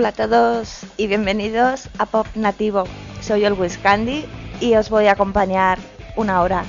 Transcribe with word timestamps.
Hola 0.00 0.08
a 0.08 0.12
todos 0.12 0.86
y 0.96 1.08
bienvenidos 1.08 1.90
a 1.98 2.06
Pop 2.06 2.26
Nativo. 2.34 2.84
Soy 3.20 3.44
Always 3.44 3.76
Candy 3.76 4.24
y 4.58 4.74
os 4.76 4.88
voy 4.88 5.08
a 5.08 5.12
acompañar 5.12 5.78
una 6.16 6.40
hora. 6.40 6.64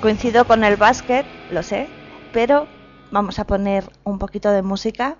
Coincido 0.00 0.46
con 0.46 0.62
el 0.62 0.76
básquet, 0.76 1.26
lo 1.50 1.64
sé, 1.64 1.88
pero 2.32 2.68
vamos 3.10 3.40
a 3.40 3.48
poner 3.48 3.90
un 4.04 4.20
poquito 4.20 4.52
de 4.52 4.62
música 4.62 5.16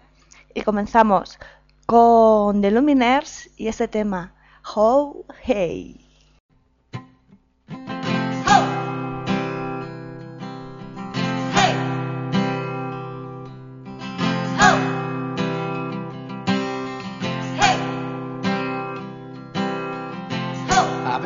y 0.55 0.61
comenzamos 0.63 1.41
con 1.85 2.63
The 2.63 2.71
Luminaires 2.71 3.51
y 3.57 3.67
este 3.67 3.89
tema, 3.89 4.35
How 4.77 5.25
Hey. 5.43 6.08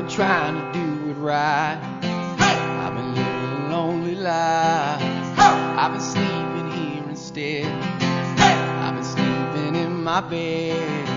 been 0.03 0.11
trying 0.11 0.55
to 0.55 0.78
do 0.78 1.11
it 1.11 1.14
right. 1.14 1.78
Hey! 2.03 2.56
I've 2.81 2.95
been 2.95 3.14
living 3.14 3.67
a 3.67 3.69
lonely 3.70 4.14
life. 4.17 5.00
Hey! 5.00 5.42
I've 5.42 5.92
been 5.92 6.00
sleeping 6.00 6.70
here 6.72 7.08
instead. 7.08 7.64
Hey! 8.36 8.53
I've 8.83 8.95
been 8.95 9.05
sleeping 9.05 9.77
in 9.77 10.03
my 10.03 10.20
bed. 10.20 11.12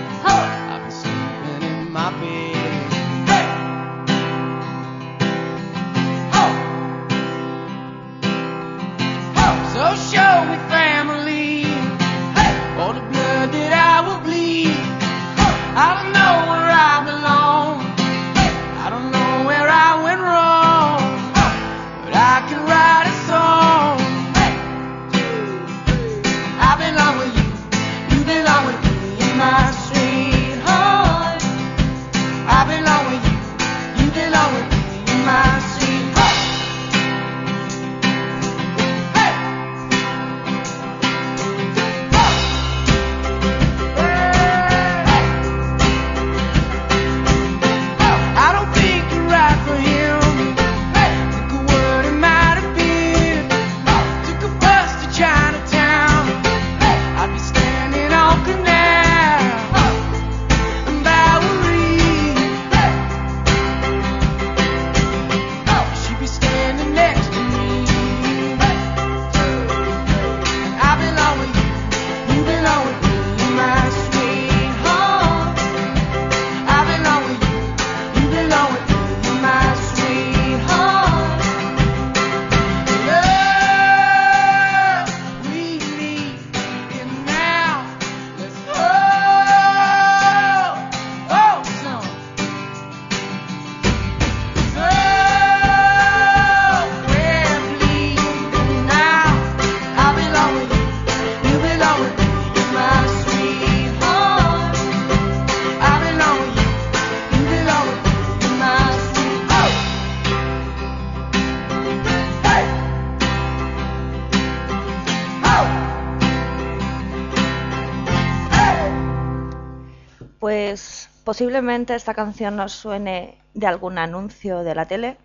pues 120.46 121.10
posiblemente 121.24 121.96
esta 121.96 122.14
canción 122.14 122.54
nos 122.54 122.70
suene 122.70 123.36
de 123.54 123.66
algún 123.66 123.98
anuncio 123.98 124.62
de 124.62 124.76
la 124.76 124.86
tele, 124.86 125.16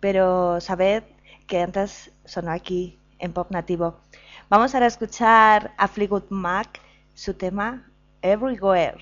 pero 0.00 0.60
sabed 0.60 1.02
que 1.46 1.62
antes 1.62 2.12
sonó 2.26 2.50
aquí 2.50 2.98
en 3.18 3.32
pop 3.32 3.50
nativo. 3.50 3.98
Vamos 4.50 4.74
ahora 4.74 4.84
a 4.84 4.88
escuchar 4.88 5.72
a 5.78 5.88
Fleetwood 5.88 6.28
Mac 6.28 6.78
su 7.14 7.32
tema 7.32 7.90
Everywhere. 8.20 8.98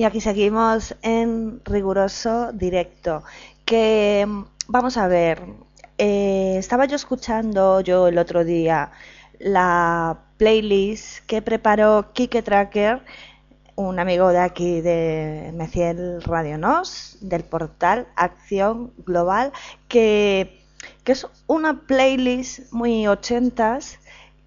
Y 0.00 0.04
aquí 0.04 0.22
seguimos 0.22 0.96
en 1.02 1.60
riguroso 1.62 2.52
directo. 2.54 3.22
Que 3.66 4.24
mm, 4.26 4.44
vamos 4.66 4.96
a 4.96 5.06
ver, 5.08 5.42
eh, 5.98 6.56
estaba 6.56 6.86
yo 6.86 6.96
escuchando 6.96 7.82
yo 7.82 8.08
el 8.08 8.16
otro 8.16 8.42
día 8.42 8.92
la 9.38 10.18
playlist 10.38 11.26
que 11.26 11.42
preparó 11.42 12.14
Kike 12.14 12.40
Tracker, 12.40 13.02
un 13.74 13.98
amigo 13.98 14.30
de 14.30 14.38
aquí 14.38 14.80
de 14.80 15.50
Meciel 15.52 16.22
Radio 16.22 16.56
Nos, 16.56 17.18
del 17.20 17.44
portal 17.44 18.08
Acción 18.16 18.94
Global, 19.04 19.52
que, 19.86 20.64
que 21.04 21.12
es 21.12 21.26
una 21.46 21.78
playlist 21.78 22.72
muy 22.72 23.06
ochentas 23.06 23.98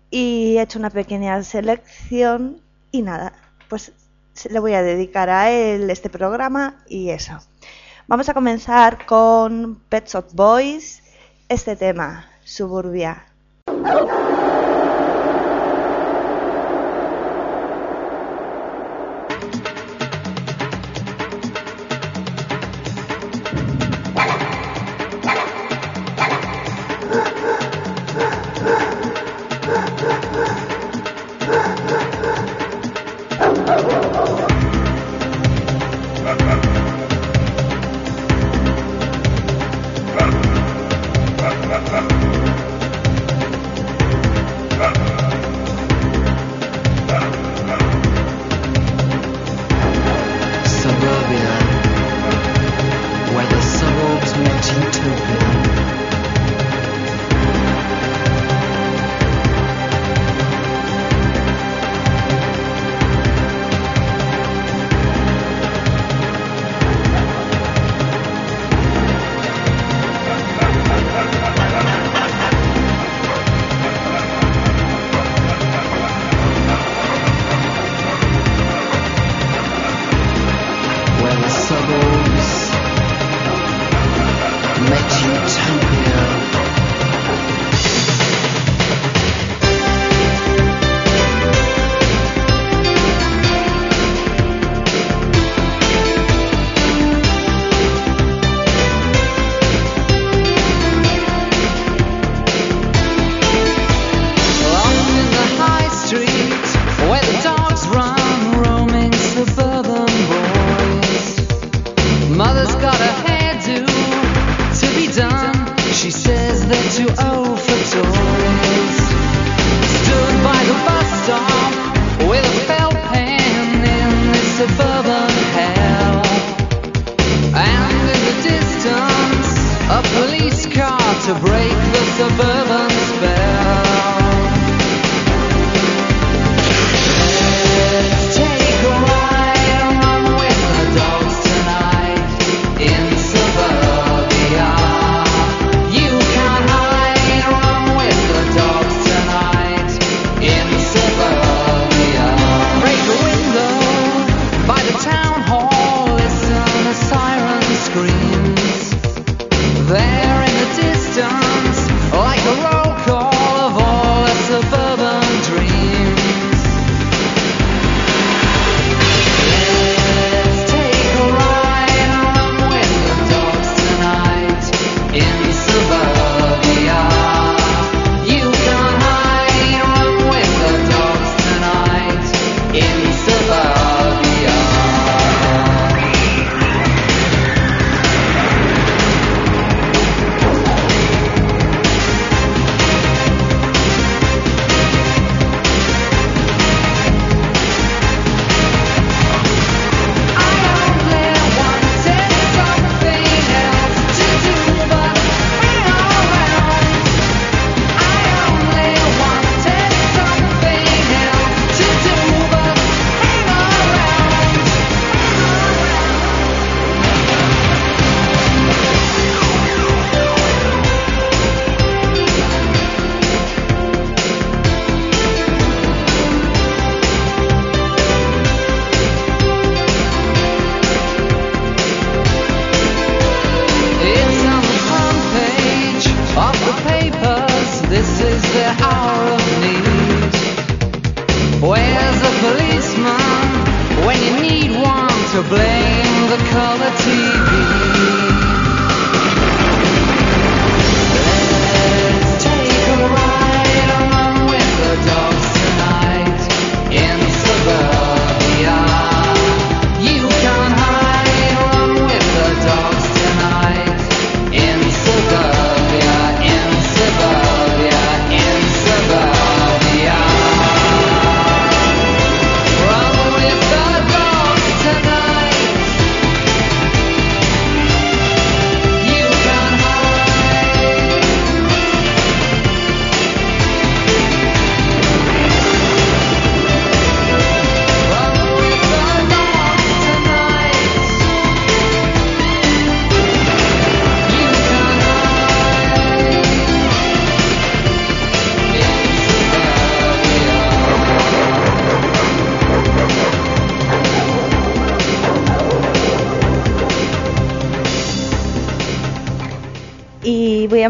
y 0.10 0.58
he 0.58 0.64
hecho 0.64 0.80
una 0.80 0.90
pequeña 0.90 1.44
selección 1.44 2.60
y 2.92 3.04
nada, 3.04 3.34
pues 3.70 3.94
le 4.50 4.60
voy 4.60 4.74
a 4.74 4.82
dedicar 4.82 5.30
a 5.30 5.52
él 5.52 5.90
este 5.90 6.10
programa 6.10 6.84
y 6.88 7.10
eso. 7.10 7.40
Vamos 8.08 8.30
a 8.30 8.34
comenzar 8.34 9.06
con 9.06 9.82
Pet 9.90 10.08
Shop 10.08 10.26
Boys, 10.34 11.02
este 11.50 11.76
tema, 11.76 12.28
Suburbia. 12.44 13.26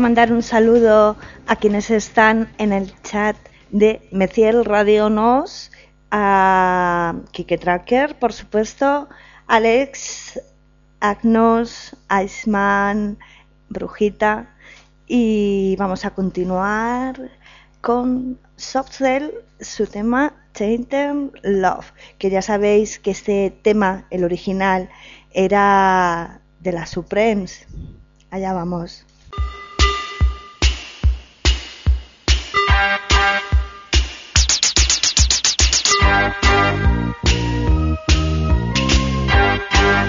mandar 0.04 0.34
un 0.34 0.44
saludo 0.44 1.16
a 1.48 1.56
quienes 1.56 1.90
están 1.90 2.52
en 2.58 2.74
el 2.74 2.94
chat 3.04 3.38
de 3.72 4.06
Meciel 4.12 4.66
Radio 4.66 5.10
Nos, 5.10 5.72
a 6.12 7.16
Kike 7.32 7.58
Tracker, 7.58 8.20
por 8.20 8.34
supuesto, 8.34 9.08
Alex, 9.48 10.42
Agnos, 11.00 11.96
Iceman, 12.22 13.18
Brujita. 13.70 14.54
Y 15.08 15.78
vamos 15.80 16.04
a 16.04 16.10
continuar 16.10 17.32
con 17.80 18.38
Softcell, 18.58 19.32
su 19.62 19.88
tema 19.88 20.34
Tainted 20.52 21.30
Love, 21.44 21.94
que 22.18 22.30
ya 22.30 22.42
sabéis 22.42 23.00
que 23.00 23.12
este 23.12 23.58
tema, 23.62 24.06
el 24.10 24.26
original, 24.26 24.90
era 25.32 26.42
de 26.60 26.74
las 26.74 26.90
Supremes. 26.90 27.66
Allá 28.32 28.52
vamos. 28.52 29.06
Thank 36.14 36.44
you. 39.74 40.03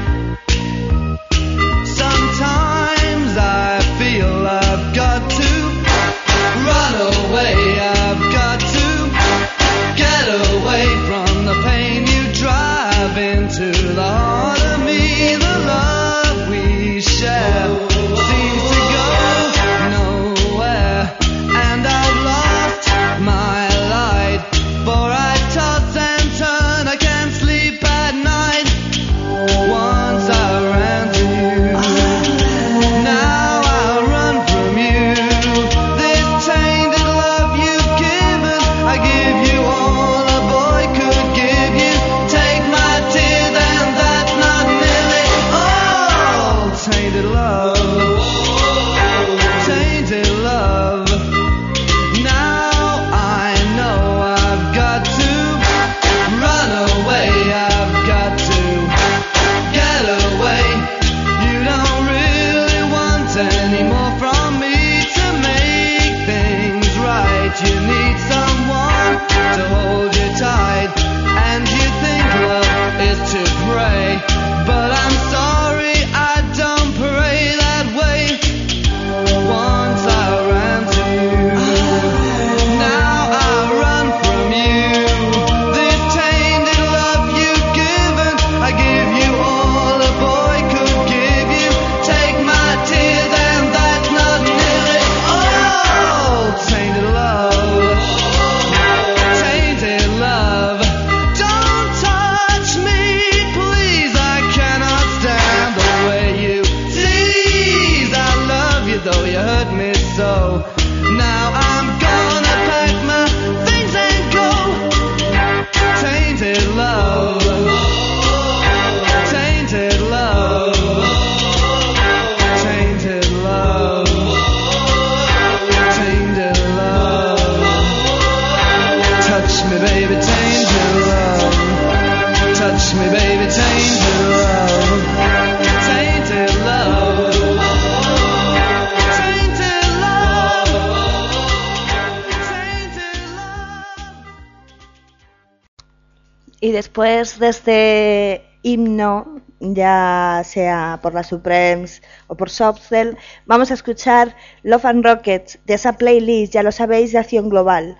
de 147.45 147.51
este 147.51 148.45
himno, 148.63 149.43
ya 149.61 150.43
sea 150.45 150.99
por 151.03 151.13
la 151.13 151.23
Supremes 151.23 152.03
o 152.27 152.37
por 152.37 152.49
Softcell, 152.49 153.17
vamos 153.45 153.71
a 153.71 153.75
escuchar 153.75 154.35
Love 154.63 154.87
and 154.87 155.05
Rockets 155.05 155.59
de 155.67 155.75
esa 155.75 155.93
playlist, 155.99 156.55
ya 156.55 156.63
lo 156.63 156.73
sabéis, 156.73 157.13
de 157.13 157.19
Acción 157.19 157.51
Global. 157.51 157.97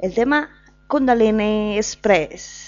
El 0.00 0.12
tema 0.12 0.50
Kundalini 0.88 1.76
Express. 1.76 2.63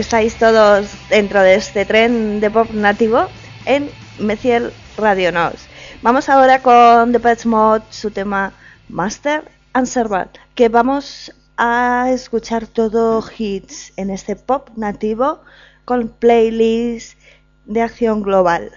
Estáis 0.00 0.36
todos 0.36 0.88
dentro 1.10 1.42
de 1.42 1.56
este 1.56 1.84
tren 1.84 2.40
de 2.40 2.50
pop 2.50 2.70
nativo 2.72 3.28
en 3.66 3.90
Meciel 4.18 4.72
Radio 4.96 5.30
Nos. 5.30 5.56
Vamos 6.00 6.30
ahora 6.30 6.62
con 6.62 7.12
The 7.12 7.20
Mode, 7.44 7.84
su 7.90 8.10
tema 8.10 8.54
Master 8.88 9.50
and 9.74 9.86
Servant, 9.86 10.38
que 10.54 10.70
vamos 10.70 11.32
a 11.58 12.10
escuchar 12.12 12.66
todo 12.66 13.22
hits 13.36 13.92
en 13.98 14.08
este 14.08 14.36
pop 14.36 14.70
nativo 14.76 15.42
con 15.84 16.08
playlist 16.08 17.18
de 17.66 17.82
acción 17.82 18.22
global. 18.22 18.72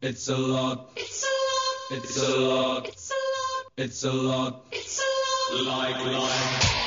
It's 0.00 0.28
a 0.28 0.36
lot. 0.36 0.90
It's 0.96 1.24
a 1.24 2.00
lot. 2.00 2.02
It's 2.02 2.20
a 2.20 2.34
lot. 2.34 2.88
It's 3.76 4.04
a 4.04 4.12
lot. 4.12 4.64
It's 4.72 4.98
a 4.98 5.02
lot. 5.54 5.66
Like 5.66 6.04
like. 6.04 6.85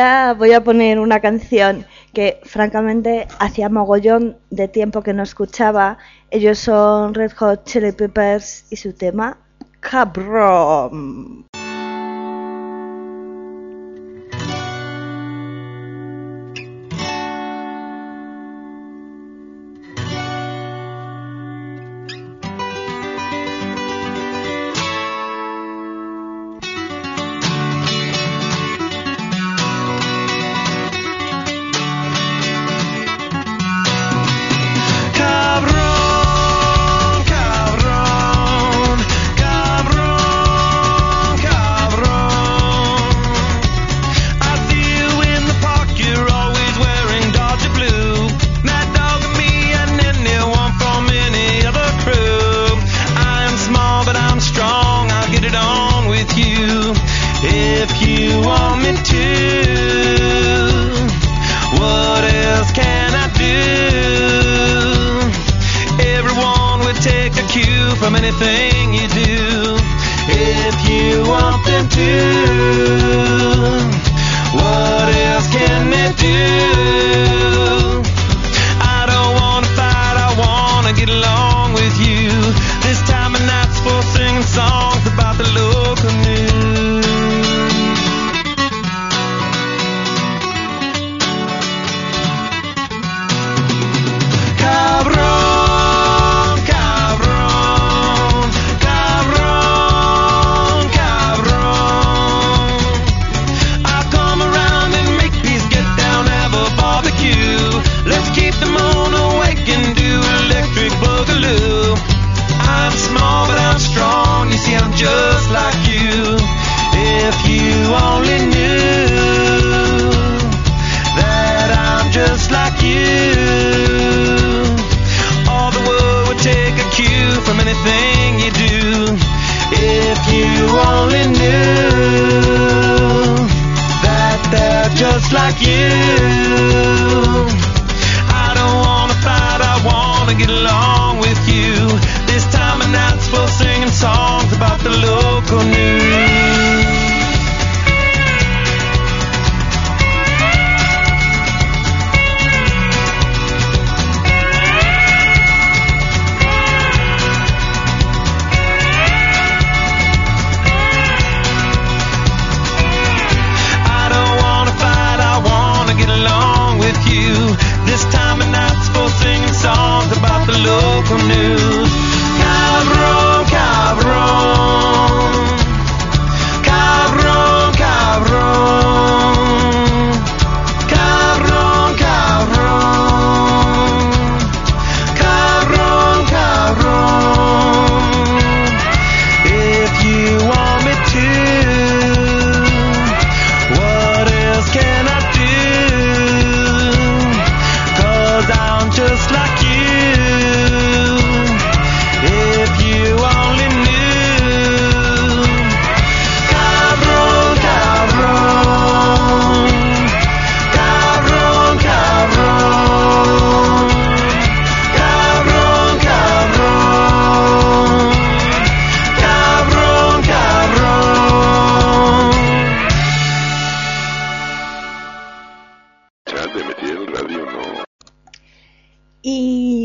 ahora 0.00 0.34
voy 0.34 0.52
a 0.52 0.64
poner 0.64 0.98
una 0.98 1.20
canción 1.20 1.86
que 2.12 2.40
francamente 2.42 3.28
hacía 3.38 3.68
mogollón 3.68 4.36
de 4.50 4.66
tiempo 4.66 5.02
que 5.02 5.12
no 5.12 5.22
escuchaba. 5.22 5.98
Ellos 6.30 6.58
son 6.58 7.14
Red 7.14 7.32
Hot 7.36 7.64
Chili 7.64 7.92
Peppers 7.92 8.66
y 8.70 8.76
su 8.76 8.92
tema 8.92 9.38
Cabrón. 9.78 11.46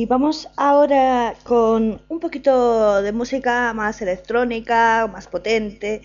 Vamos 0.05 0.49
ahora 0.57 1.33
con 1.43 2.01
un 2.09 2.19
poquito 2.19 3.01
de 3.01 3.13
música 3.13 3.73
más 3.73 4.01
electrónica, 4.01 5.07
más 5.07 5.27
potente. 5.27 6.01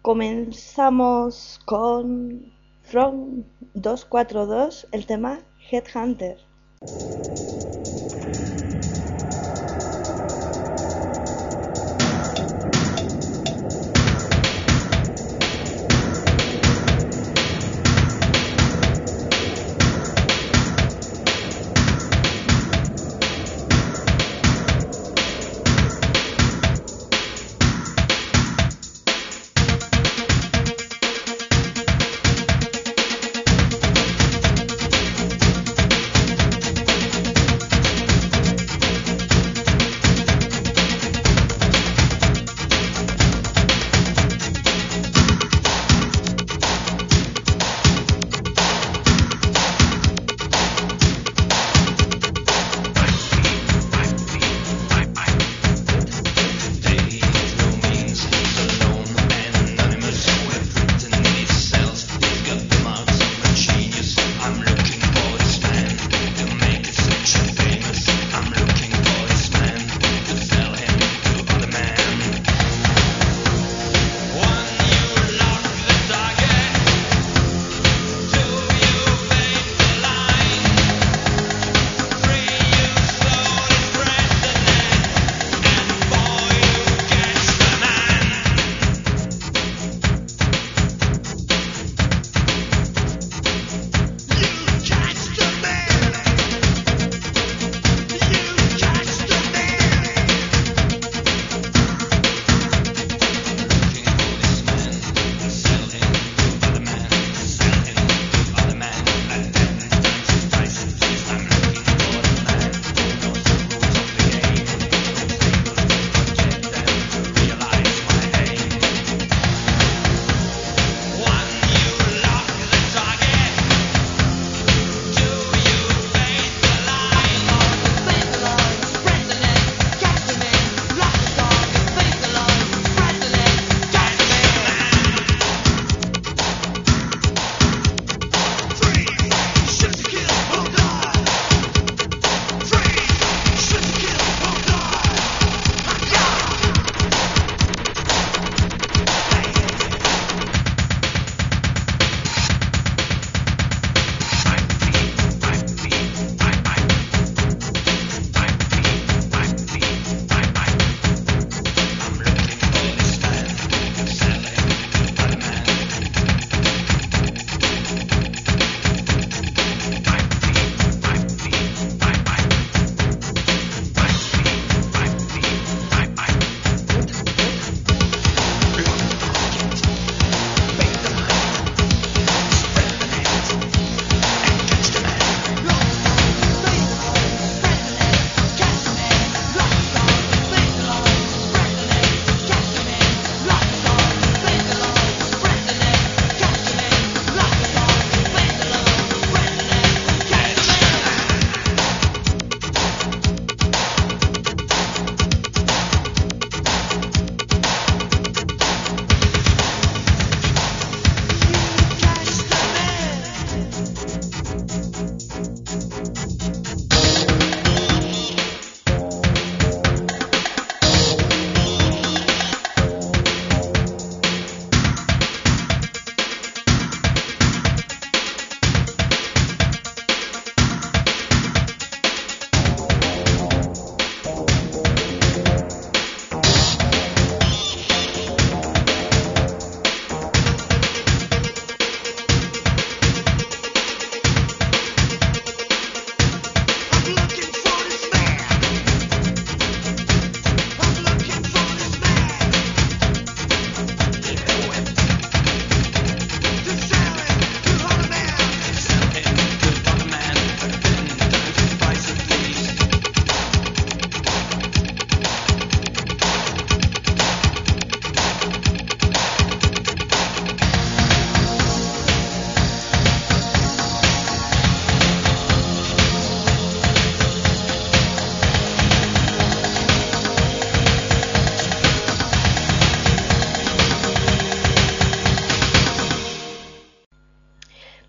Comenzamos 0.00 1.60
con 1.66 2.50
From 2.82 3.44
242, 3.74 4.88
el 4.92 5.04
tema. 5.04 5.40
Headhunter 5.70 6.38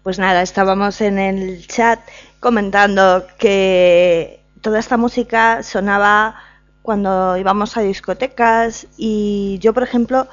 Pues 0.08 0.20
nada, 0.20 0.42
estábamos 0.42 1.02
en 1.02 1.20
el 1.20 1.68
chat 1.68 2.00
comentando 2.40 3.28
que 3.38 4.40
toda 4.62 4.80
esta 4.80 4.96
música 4.96 5.64
sonaba 5.64 6.36
cuando 6.82 7.36
íbamos 7.36 7.76
a 7.76 7.82
discotecas 7.82 8.88
y 8.96 9.60
yo, 9.60 9.74
por 9.74 9.84
ejemplo, 9.84 10.30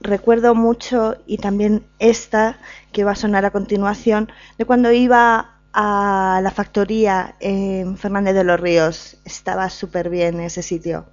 recuerdo 0.00 0.54
mucho 0.54 1.16
y 1.26 1.38
también 1.38 1.84
esta 1.98 2.60
que 2.92 3.02
va 3.02 3.10
a 3.10 3.16
sonar 3.16 3.44
a 3.44 3.50
continuación 3.50 4.30
de 4.58 4.64
cuando 4.64 4.92
iba 4.92 5.56
a 5.72 6.40
la 6.40 6.52
factoría 6.52 7.34
en 7.40 7.98
Fernández 7.98 8.36
de 8.36 8.44
los 8.44 8.60
Ríos. 8.60 9.16
Estaba 9.24 9.70
súper 9.70 10.08
bien 10.08 10.38
ese 10.38 10.62
sitio. 10.62 11.04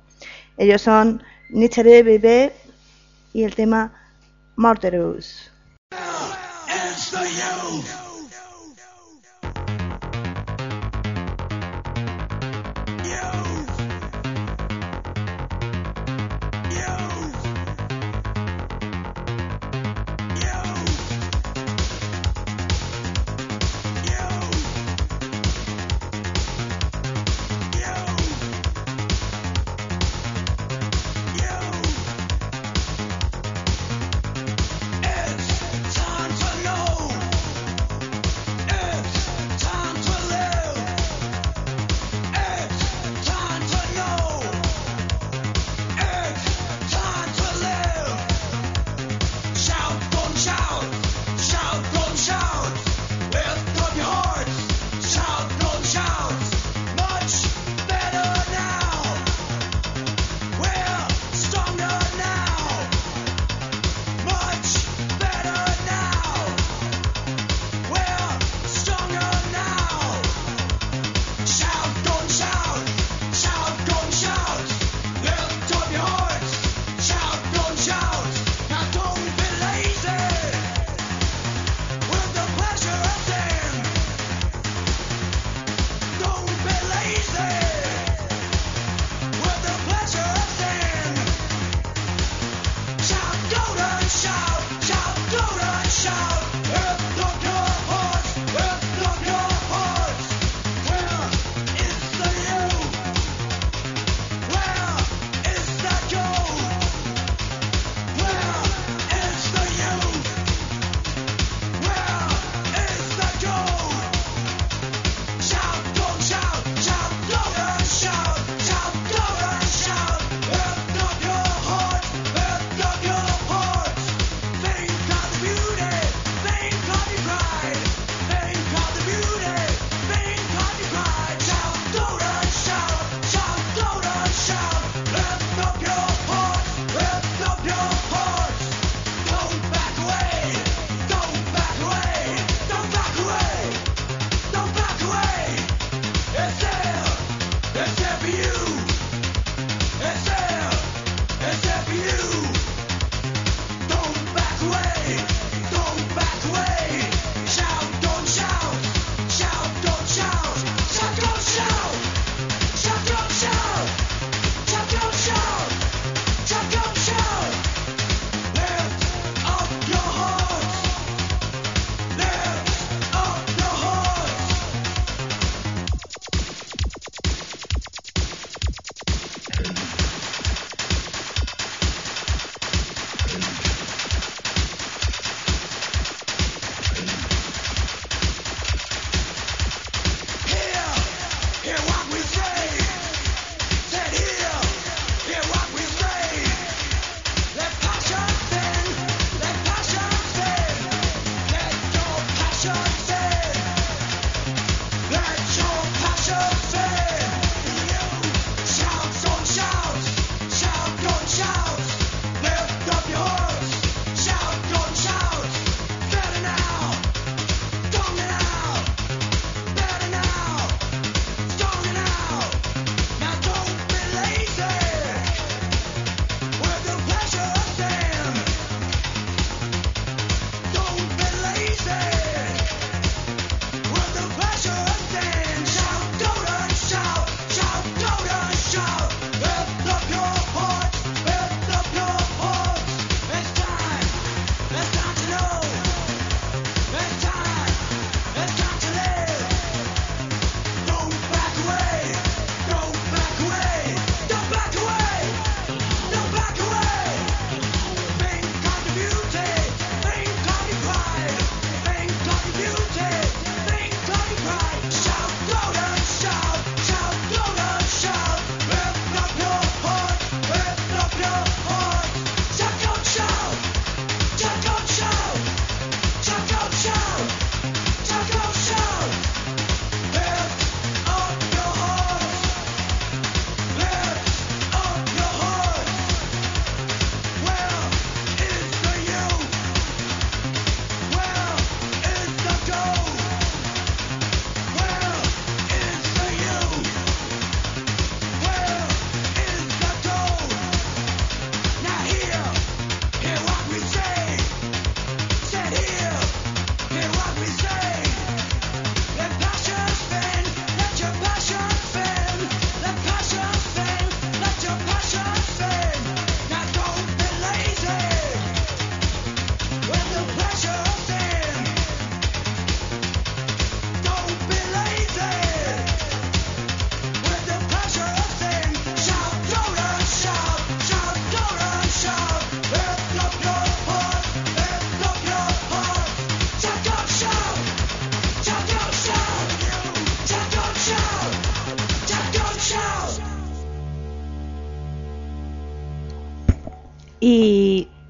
Ellos 0.58 0.84
son 0.84 1.24
Nietzsche 1.50 1.82
Bebé 1.82 2.54
y 3.34 3.42
el 3.42 3.56
tema 3.56 3.92
Martyrus. 4.56 5.50
It's 7.10 7.16
the 7.16 7.22
youth. 7.22 7.88
Youth. 7.88 8.07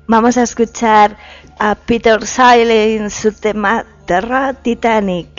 Vamos 0.07 0.37
a 0.37 0.43
escuchar 0.43 1.17
a 1.59 1.75
Peter 1.75 2.25
Sile 2.25 2.95
en 2.95 3.09
su 3.11 3.33
tema 3.33 3.85
Terra 4.05 4.53
Titanic. 4.53 5.36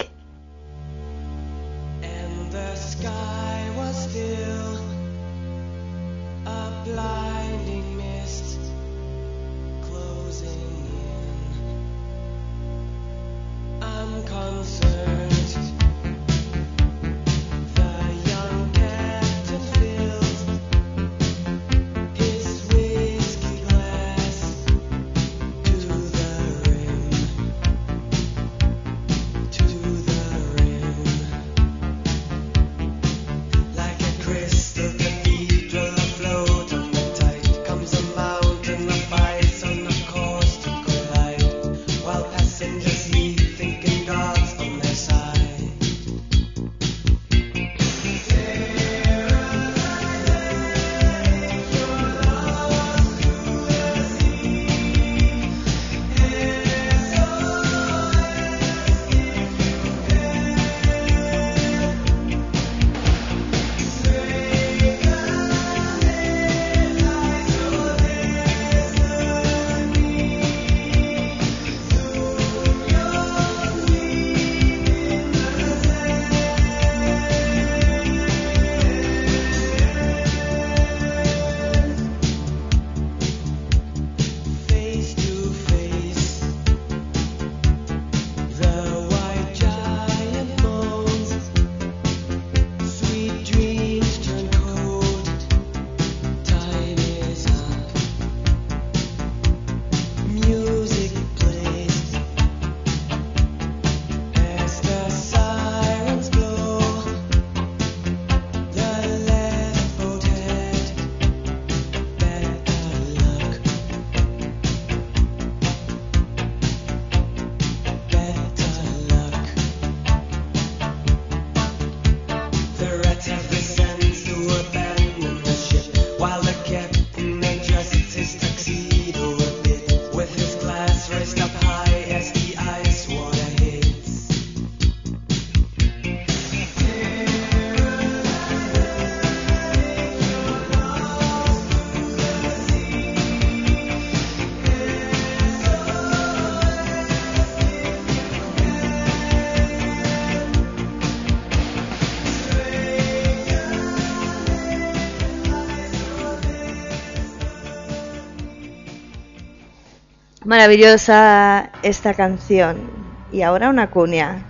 Maravillosa 160.49 161.69
esta 161.83 162.15
canción. 162.15 162.89
Y 163.31 163.43
ahora 163.43 163.69
una 163.69 163.91
cuña. 163.91 164.47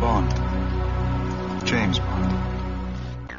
Bond. 0.00 0.30
James 1.66 2.00
Bond. 2.00 2.32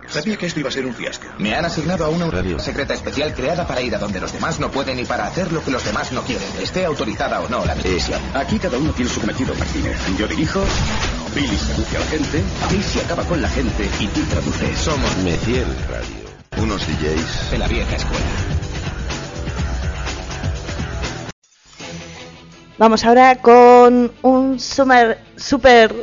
Sabía 0.07 0.37
que 0.37 0.45
esto 0.45 0.59
iba 0.59 0.69
a 0.69 0.71
ser 0.71 0.85
un 0.85 0.93
fiasco. 0.93 1.25
Me 1.39 1.55
han 1.55 1.65
asignado 1.65 2.05
a 2.05 2.09
una 2.09 2.29
radio 2.29 2.59
secreta 2.59 2.93
especial 2.93 3.33
creada 3.33 3.65
para 3.65 3.81
ir 3.81 3.95
a 3.95 3.97
donde 3.97 4.19
los 4.19 4.31
demás 4.31 4.59
no 4.59 4.69
pueden 4.69 4.99
y 4.99 5.05
para 5.05 5.25
hacer 5.25 5.51
lo 5.51 5.63
que 5.63 5.71
los 5.71 5.83
demás 5.83 6.11
no 6.11 6.21
quieren, 6.21 6.47
esté 6.61 6.85
autorizada 6.85 7.41
o 7.41 7.49
no 7.49 7.65
la 7.65 7.73
misión. 7.73 8.21
Aquí 8.35 8.59
cada 8.59 8.77
uno 8.77 8.91
tiene 8.91 9.09
su 9.09 9.19
cometido, 9.19 9.55
Martínez. 9.55 9.97
Yo 10.15 10.27
dirijo, 10.27 10.61
Billy 11.33 11.57
seduce 11.57 11.97
a 11.97 12.01
la 12.01 12.05
gente, 12.05 12.43
Casey 12.69 13.01
acaba 13.03 13.23
con 13.23 13.41
la 13.41 13.49
gente 13.49 13.89
y 13.99 14.05
tú 14.09 14.21
traduces. 14.29 14.77
Somos 14.77 15.17
Metier 15.23 15.65
Radio. 15.89 16.63
Unos 16.63 16.85
DJs. 16.85 17.49
de 17.49 17.57
la 17.57 17.67
vieja 17.67 17.95
escuela. 17.95 18.58
Vamos 22.79 23.03
ahora 23.03 23.35
con 23.35 24.09
un 24.21 24.57
summer, 24.57 25.19
super 25.35 25.93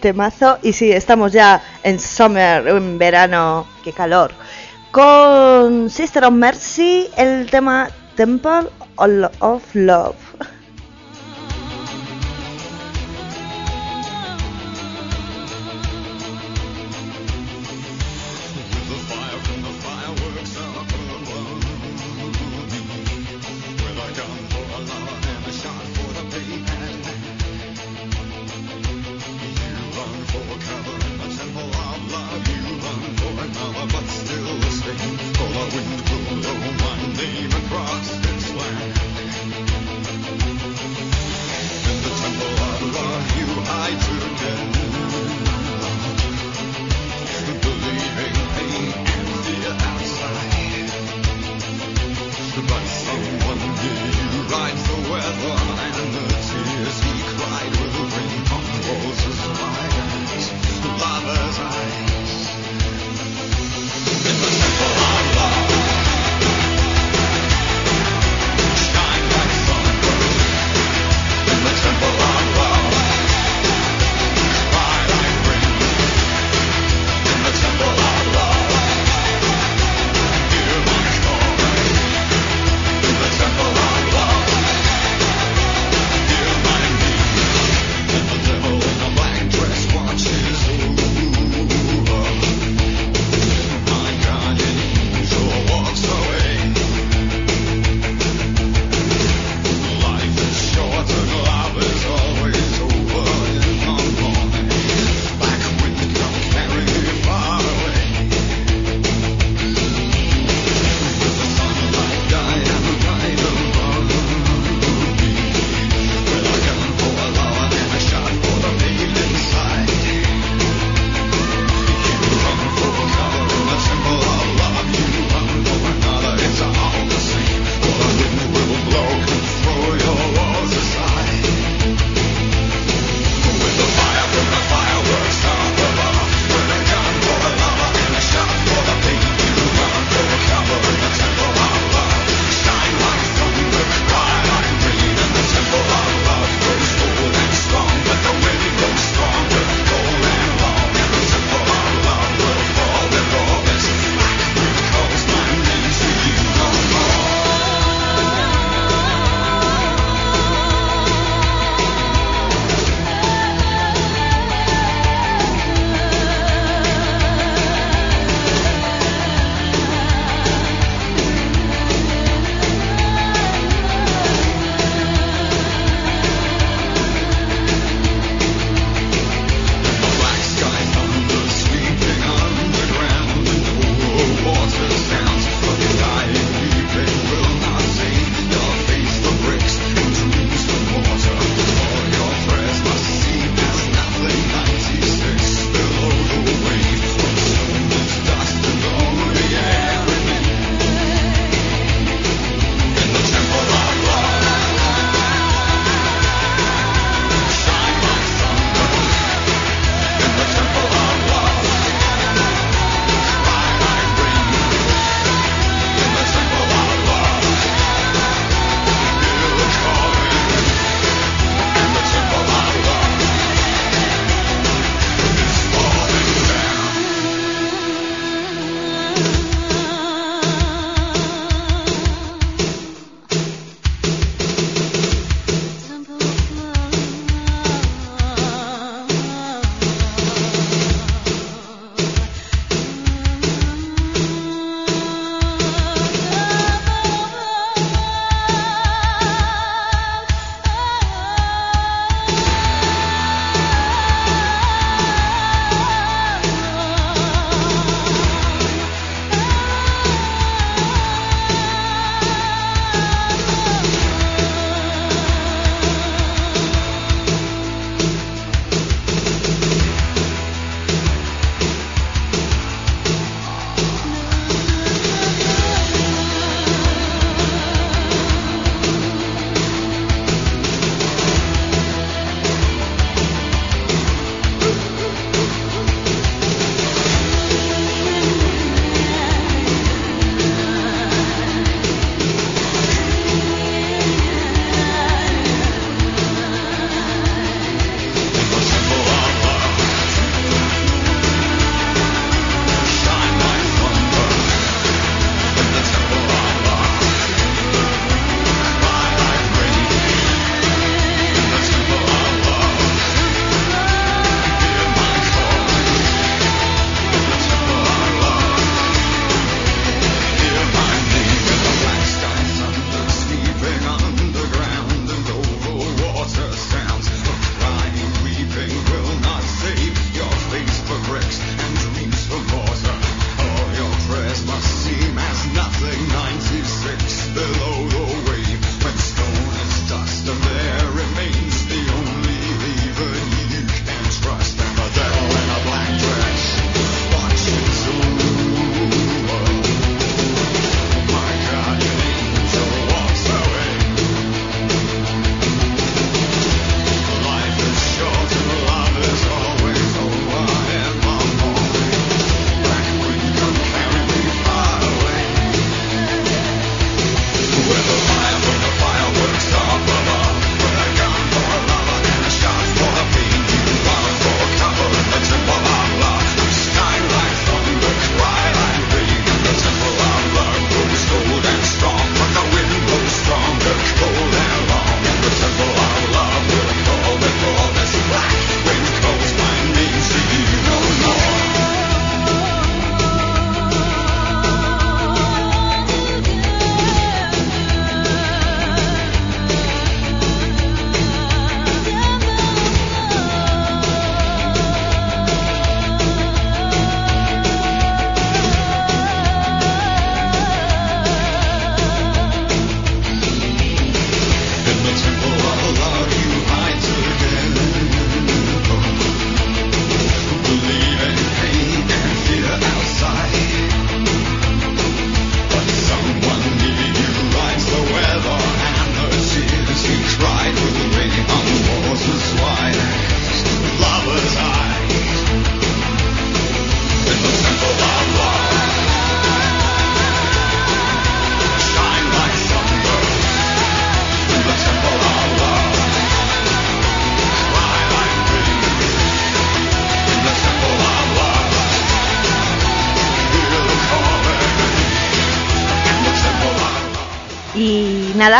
temazo. 0.00 0.58
Y 0.62 0.72
sí, 0.72 0.90
estamos 0.90 1.32
ya 1.32 1.62
en 1.82 2.00
summer, 2.00 2.66
en 2.66 2.96
verano, 2.96 3.66
qué 3.84 3.92
calor. 3.92 4.32
Con 4.90 5.90
Sister 5.90 6.24
of 6.24 6.32
Mercy, 6.32 7.10
el 7.18 7.50
tema 7.50 7.90
Temple 8.16 8.70
of 8.96 9.74
Love. 9.74 10.23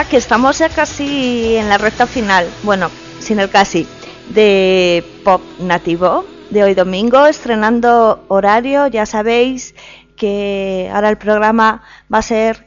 Que 0.03 0.17
estamos 0.17 0.59
ya 0.59 0.69
casi 0.69 1.55
en 1.55 1.69
la 1.69 1.79
recta 1.79 2.09
final, 2.09 2.49
bueno, 2.65 2.91
sin 3.21 3.39
el 3.39 3.49
casi, 3.49 3.87
de 4.31 5.05
Pop 5.23 5.41
Nativo 5.61 6.25
de 6.51 6.65
hoy 6.65 6.75
domingo, 6.75 7.27
estrenando 7.27 8.25
horario, 8.27 8.89
ya 8.89 9.07
sabéis 9.07 9.77
que 10.17 10.91
ahora 10.93 11.11
el 11.11 11.17
programa 11.17 11.83
va 12.13 12.19
a 12.19 12.23
ser 12.23 12.67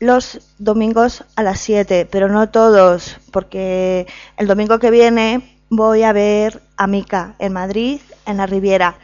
los 0.00 0.40
domingos 0.58 1.24
a 1.36 1.42
las 1.42 1.60
7, 1.60 2.08
pero 2.10 2.28
no 2.28 2.48
todos, 2.48 3.18
porque 3.32 4.06
el 4.38 4.46
domingo 4.46 4.78
que 4.78 4.90
viene 4.90 5.58
voy 5.68 6.04
a 6.04 6.14
ver 6.14 6.62
a 6.78 6.86
Mica 6.86 7.34
en 7.38 7.52
Madrid, 7.52 8.00
en 8.24 8.38
la 8.38 8.46
Riviera. 8.46 8.96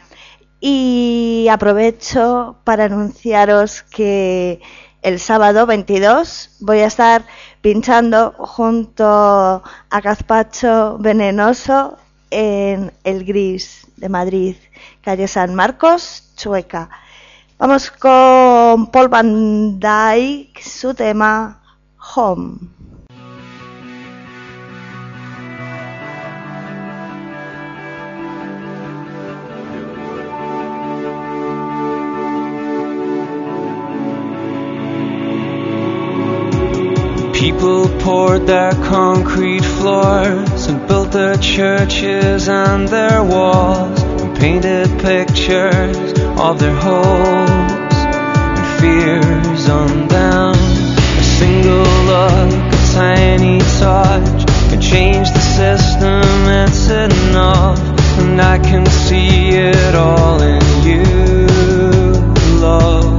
Y 0.59 1.47
aprovecho 1.51 2.57
para 2.63 2.85
anunciaros 2.85 3.83
que 3.83 4.59
el 5.01 5.19
sábado 5.19 5.65
22 5.65 6.57
voy 6.59 6.79
a 6.79 6.87
estar 6.87 7.25
pinchando 7.61 8.31
junto 8.31 9.05
a 9.05 10.01
Gazpacho 10.01 10.97
Venenoso 10.99 11.97
en 12.31 12.91
El 13.03 13.25
Gris 13.25 13.87
de 13.97 14.09
Madrid, 14.09 14.55
calle 15.01 15.27
San 15.27 15.55
Marcos, 15.55 16.31
Chueca. 16.35 16.89
Vamos 17.57 17.91
con 17.91 18.87
Paul 18.87 19.09
Van 19.09 19.79
Dyke, 19.79 20.61
su 20.63 20.93
tema 20.93 21.61
Home. 22.15 22.78
Poured 38.09 38.47
their 38.47 38.71
concrete 38.89 39.63
floors 39.63 40.65
and 40.65 40.87
built 40.87 41.11
their 41.11 41.37
churches 41.37 42.49
and 42.49 42.87
their 42.87 43.23
walls 43.23 44.01
and 44.01 44.35
painted 44.35 44.87
pictures 44.99 45.95
of 46.45 46.57
their 46.57 46.73
hopes 46.73 47.99
and 48.17 48.65
fears 48.81 49.69
on 49.69 50.07
them. 50.07 50.55
A 50.55 51.25
single 51.37 51.91
look, 52.09 52.73
a 52.73 52.81
tiny 52.95 53.59
touch 53.77 54.41
can 54.69 54.81
change 54.81 55.27
the 55.29 55.45
system, 55.59 56.23
it's 56.63 56.89
enough. 56.89 57.79
And 58.21 58.41
I 58.41 58.57
can 58.57 58.87
see 58.87 59.49
it 59.49 59.93
all 59.93 60.41
in 60.41 60.63
you, 60.83 61.05
love, 62.59 63.18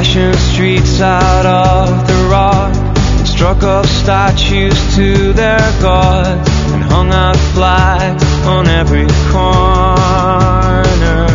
Fashioned 0.00 0.38
streets 0.54 0.98
out 1.02 1.44
of 1.44 2.06
the 2.06 2.28
rock 2.32 2.74
struck 3.26 3.62
up 3.62 3.84
statues 3.84 4.72
to 4.96 5.34
their 5.34 5.58
gods 5.82 6.48
and 6.72 6.82
hung 6.82 7.12
out 7.12 7.36
flags 7.52 8.24
on 8.46 8.66
every 8.66 9.06
corner. 9.30 11.26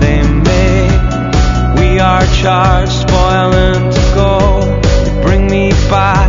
They 0.00 0.20
made 0.20 1.78
we 1.78 2.00
are 2.00 2.26
charged, 2.42 2.90
spoiling 2.90 3.92
to 3.92 4.02
go. 4.16 5.22
Bring 5.22 5.46
me 5.46 5.70
back 5.88 6.25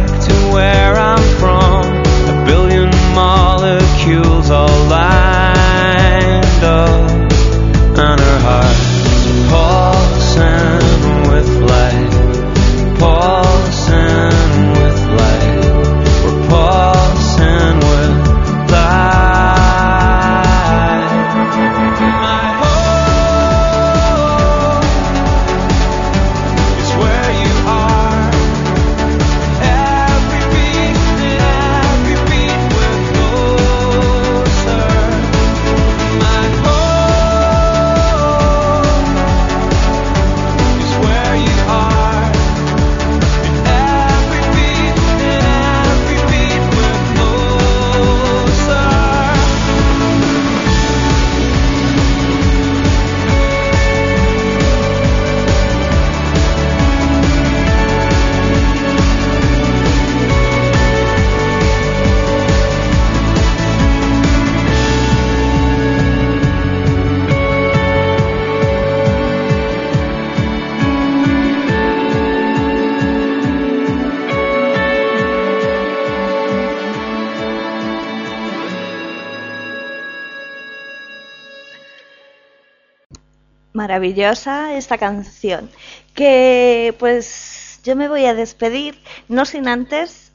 Maravillosa 84.07 84.77
esta 84.77 84.97
canción. 84.97 85.69
Que 86.13 86.95
pues 86.97 87.81
yo 87.83 87.97
me 87.97 88.07
voy 88.07 88.25
a 88.25 88.33
despedir, 88.33 89.01
no 89.27 89.43
sin 89.43 89.67
antes 89.67 90.31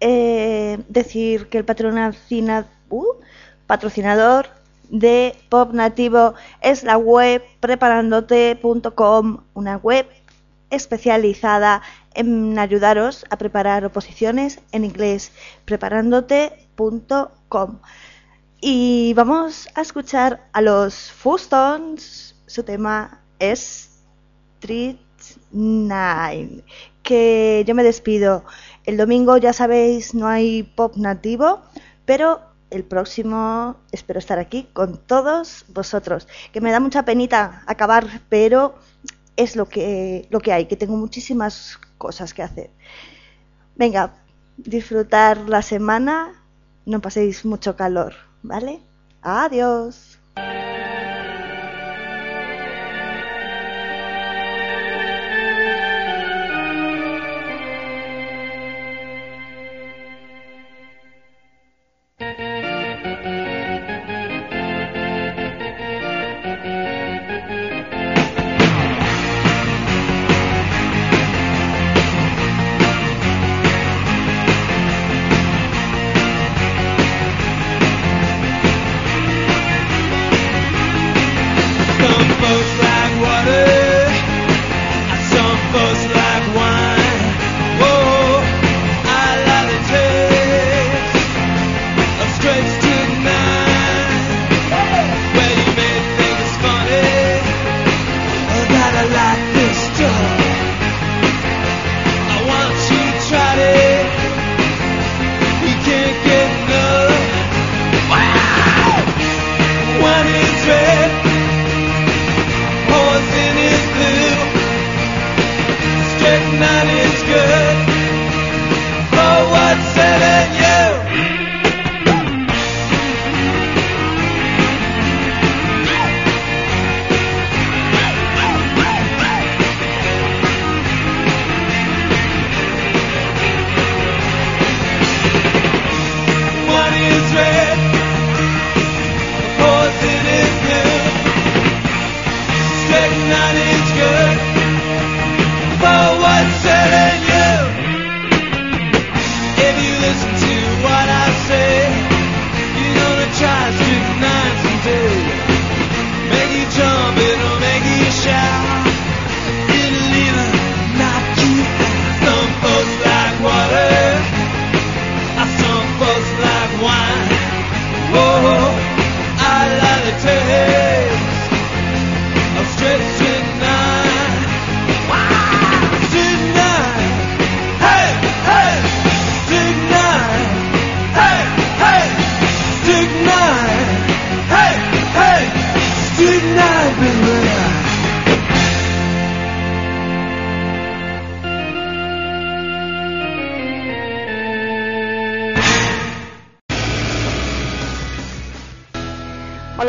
eh, 0.00 0.78
decir 0.88 1.48
que 1.48 1.58
el 1.58 1.66
uh, 2.90 3.04
patrocinador 3.68 4.48
de 4.90 5.36
Pop 5.48 5.72
Nativo 5.74 6.34
es 6.60 6.82
la 6.82 6.98
web 6.98 7.44
preparandote.com, 7.60 9.44
una 9.54 9.76
web 9.76 10.08
especializada 10.70 11.82
en 12.14 12.58
ayudaros 12.58 13.26
a 13.30 13.38
preparar 13.38 13.84
oposiciones 13.84 14.58
en 14.72 14.84
inglés, 14.84 15.30
preparándote.com. 15.64 17.78
Y 18.60 19.14
vamos 19.14 19.68
a 19.76 19.82
escuchar 19.82 20.48
a 20.52 20.62
los 20.62 21.12
Fustons 21.12 22.35
su 22.46 22.62
tema 22.62 23.20
es 23.38 23.90
Street 24.60 24.96
Nine. 25.50 26.62
Que 27.02 27.64
yo 27.66 27.74
me 27.74 27.84
despido. 27.84 28.44
El 28.84 28.96
domingo, 28.96 29.36
ya 29.36 29.52
sabéis, 29.52 30.14
no 30.14 30.26
hay 30.26 30.62
pop 30.62 30.96
nativo, 30.96 31.60
pero 32.04 32.40
el 32.70 32.84
próximo 32.84 33.76
espero 33.92 34.18
estar 34.18 34.38
aquí 34.38 34.68
con 34.72 34.98
todos 34.98 35.64
vosotros. 35.68 36.26
Que 36.52 36.60
me 36.60 36.72
da 36.72 36.80
mucha 36.80 37.04
penita 37.04 37.62
acabar, 37.66 38.22
pero 38.28 38.74
es 39.36 39.56
lo 39.56 39.68
que, 39.68 40.26
lo 40.30 40.40
que 40.40 40.52
hay, 40.52 40.66
que 40.66 40.76
tengo 40.76 40.96
muchísimas 40.96 41.78
cosas 41.98 42.34
que 42.34 42.42
hacer. 42.42 42.70
Venga, 43.76 44.14
disfrutar 44.56 45.48
la 45.48 45.62
semana, 45.62 46.42
no 46.86 47.00
paséis 47.00 47.44
mucho 47.44 47.76
calor, 47.76 48.14
¿vale? 48.42 48.80
Adiós. 49.22 50.18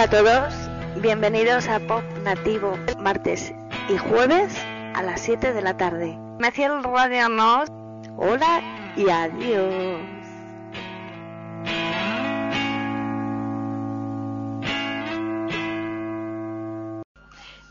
todos, 0.09 0.53
bienvenidos 1.01 1.67
a 1.67 1.79
Pop 1.81 2.03
Nativo, 2.23 2.77
martes 2.97 3.53
y 3.89 3.97
jueves 3.97 4.55
a 4.95 5.03
las 5.03 5.19
7 5.19 5.51
de 5.51 5.61
la 5.61 5.75
tarde. 5.75 6.17
Me 6.39 6.47
el 6.47 6.81
Radio 6.81 7.27
Hola 8.15 8.61
y 8.95 9.09
adiós. 9.09 9.99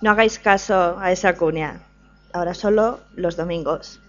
No 0.02 0.10
hagáis 0.10 0.38
caso 0.38 0.98
a 0.98 1.12
esa 1.12 1.36
cuña. 1.36 1.80
Ahora 2.34 2.52
solo 2.52 3.00
los 3.14 3.36
domingos. 3.36 4.00